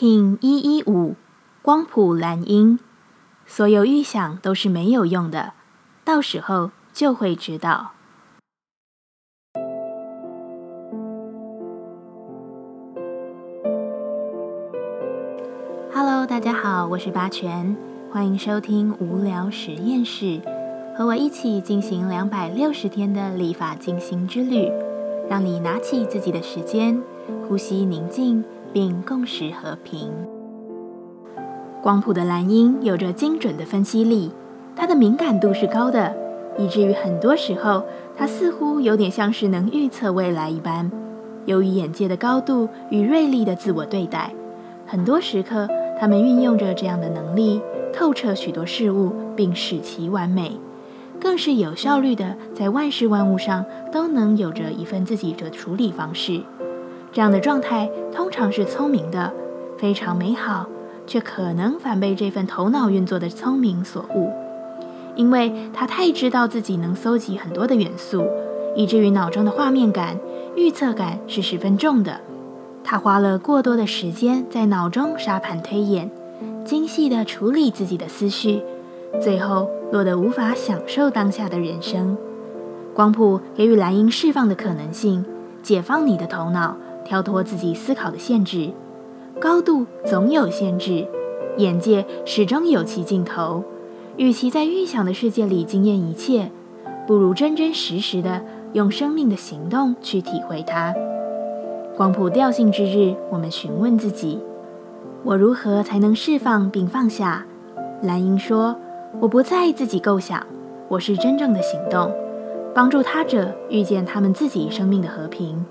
[0.00, 1.16] King 一一五
[1.60, 2.78] 光谱蓝音，
[3.44, 5.54] 所有预想都是没有用的，
[6.04, 7.94] 到时候就会知道。
[15.92, 17.76] Hello，大家好，我是八全，
[18.12, 20.40] 欢迎收听无聊实验室，
[20.96, 24.70] 和我一起进行两百六十天的立法进行之旅，
[25.28, 27.02] 让你拿起自己的时间，
[27.48, 28.44] 呼吸宁静。
[28.72, 30.10] 并共识和平。
[31.82, 34.32] 光谱的蓝音有着精准的分析力，
[34.74, 36.14] 它的敏感度是高的，
[36.58, 37.84] 以至于很多时候
[38.16, 40.90] 它似乎有点像是能预测未来一般。
[41.46, 44.34] 由于眼界的高度与锐利的自我对待，
[44.86, 47.60] 很多时刻他们运用着这样的能力，
[47.92, 50.52] 透彻许多事物，并使其完美，
[51.20, 56.42] 更是有效率的在万事万物上都能有着一份自己的处理方式。
[57.12, 59.32] 这样的状态通常是聪明的，
[59.76, 60.66] 非常美好，
[61.06, 64.30] 却可能反被这份头脑运作的聪明所误，
[65.16, 68.26] 因为他太知道自己能搜集很多的元素，
[68.76, 70.18] 以至于脑中的画面感、
[70.54, 72.20] 预测感是十分重的。
[72.84, 76.10] 他花了过多的时间在脑中沙盘推演，
[76.64, 78.62] 精细地处理自己的思绪，
[79.20, 82.16] 最后落得无法享受当下的人生。
[82.94, 85.24] 光谱给予蓝鹰释放的可能性，
[85.62, 86.76] 解放你的头脑。
[87.08, 88.70] 跳脱自己思考的限制，
[89.40, 91.06] 高度总有限制，
[91.56, 93.64] 眼界始终有其尽头。
[94.18, 96.50] 与其在预想的世界里惊艳一切，
[97.06, 100.94] 不如真真实实的用生命的行动去体会它。
[101.96, 104.38] 光谱调性之日，我们询问自己：
[105.24, 107.46] 我如何才能释放并放下？
[108.02, 108.76] 蓝鹰说：
[109.18, 110.46] 我不在意自己构想，
[110.88, 112.12] 我是真正的行动，
[112.74, 115.64] 帮助他者遇见他们自己生命的和平。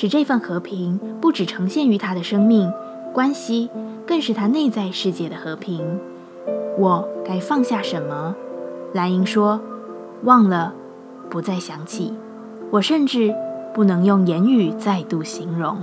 [0.00, 2.72] 使这份和平不只呈现于他的生命
[3.12, 3.68] 关系，
[4.06, 5.98] 更是他内在世界的和平。
[6.78, 8.36] 我该放下什么？
[8.92, 9.60] 蓝鹰说
[10.22, 10.72] ：“忘了，
[11.28, 12.14] 不再想起。
[12.70, 13.34] 我甚至
[13.74, 15.76] 不能用言语再度形容。”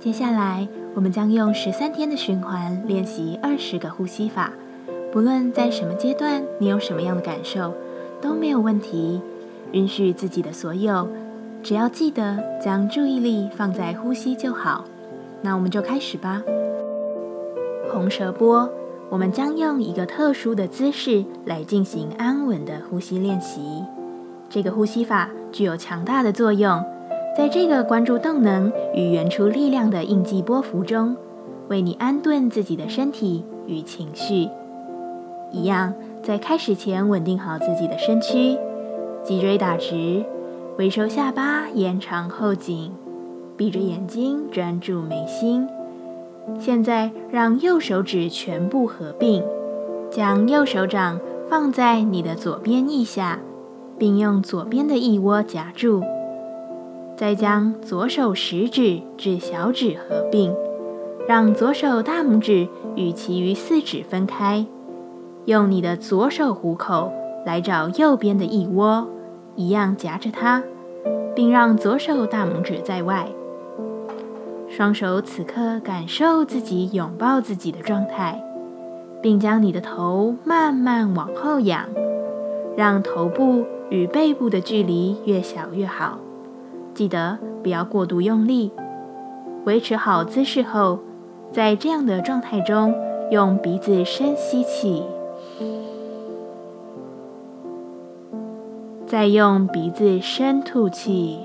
[0.00, 0.66] 接下来，
[0.96, 4.52] 我们将用十三天的循环练习二十个呼吸法。
[5.12, 7.74] 不论在什么阶段，你有什么样的感受，
[8.18, 9.20] 都没有问题。
[9.72, 11.06] 允许自己的所有，
[11.62, 14.86] 只要记得将注意力放在呼吸就好。
[15.42, 16.42] 那我们就开始吧。
[17.92, 18.70] 红舌波，
[19.10, 23.84] 我们将用一个特殊的姿势来进行安稳的呼吸练习。
[24.48, 26.82] 这个呼吸法具有强大的作用，
[27.36, 31.14] 在这个关注动能与原初力量的应激波幅中，
[31.68, 34.48] 为你安顿自己的身体与情绪。
[35.52, 35.92] 一样，
[36.22, 38.56] 在开始前稳定好自己的身躯，
[39.22, 40.24] 脊椎打直，
[40.78, 42.92] 微收下巴，延长后颈，
[43.56, 45.68] 闭着眼睛专注眉心。
[46.58, 49.44] 现在让右手指全部合并，
[50.10, 53.38] 将右手掌放在你的左边腋下，
[53.98, 56.02] 并用左边的腋窝夹住。
[57.14, 60.52] 再将左手食指至小指合并，
[61.28, 64.66] 让左手大拇指与其余四指分开。
[65.46, 67.12] 用你的左手虎口
[67.44, 69.08] 来找右边的腋窝，
[69.56, 70.62] 一样夹着它，
[71.34, 73.26] 并让左手大拇指在外。
[74.68, 78.40] 双手此刻感受自己拥抱自己的状态，
[79.20, 81.86] 并将你的头慢慢往后仰，
[82.76, 86.18] 让头部与背部的距离越小越好。
[86.94, 88.70] 记得不要过度用力。
[89.64, 91.00] 维持好姿势后，
[91.50, 92.94] 在这样的状态中，
[93.30, 95.02] 用鼻子深吸气。
[99.12, 101.38] 再用鼻子深吐气，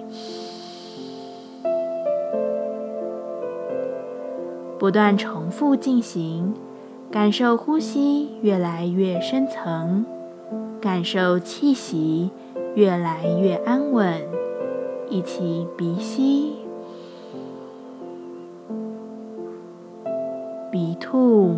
[4.80, 6.54] 不断重复进行，
[7.12, 10.06] 感受呼吸越来越深层，
[10.80, 12.32] 感受气息
[12.76, 14.16] 越来越安稳。
[15.10, 16.54] 一起鼻吸，
[20.72, 21.58] 鼻吐，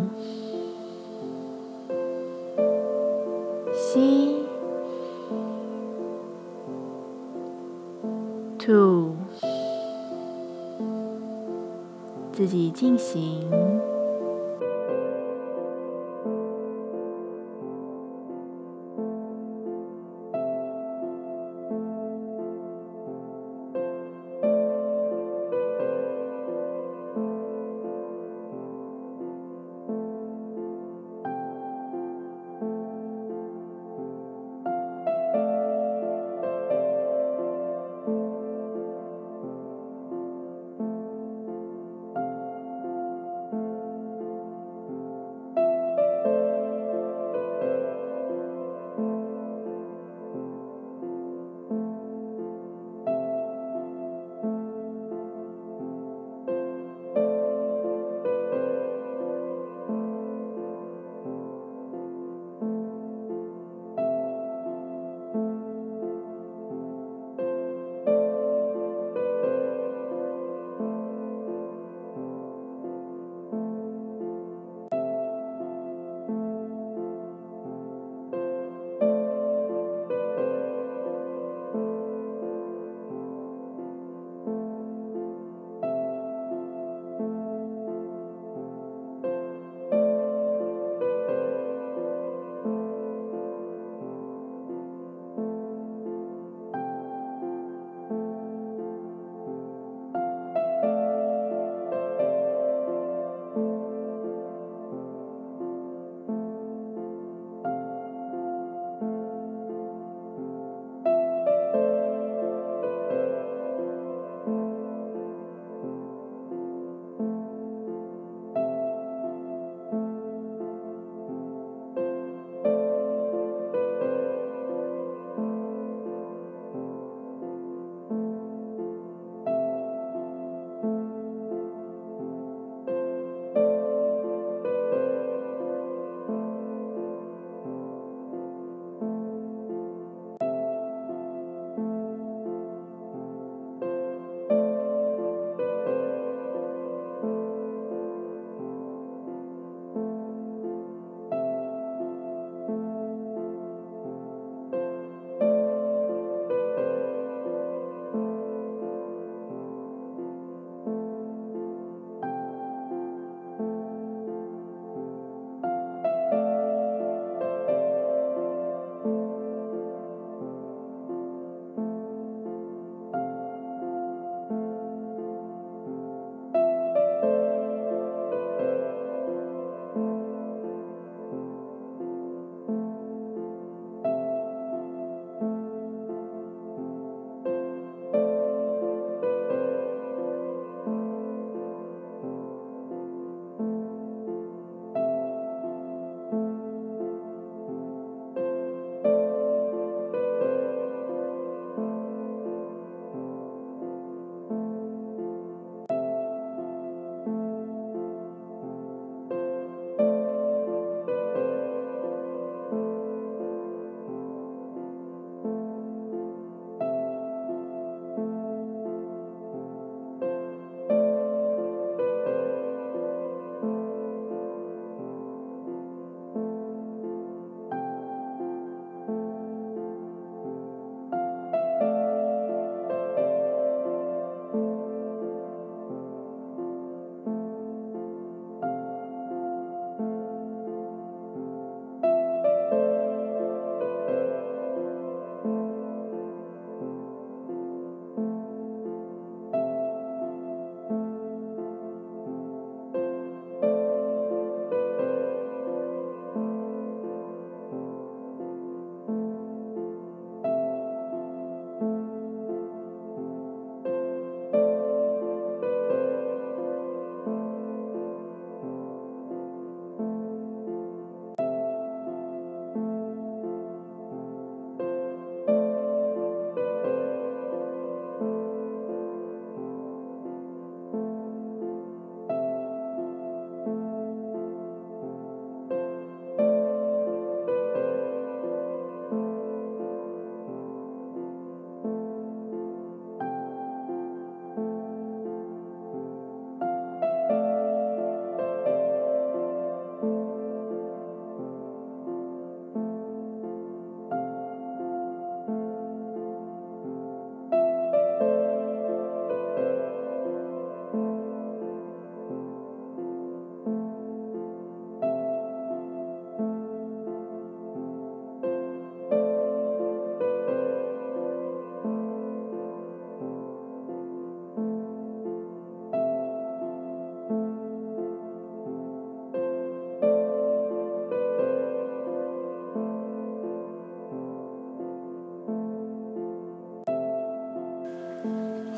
[12.50, 13.89] 己进行。